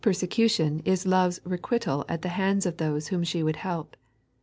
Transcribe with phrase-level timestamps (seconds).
[0.01, 3.95] Pfltsecution is Love's requital at the hands of thoee whom she would help.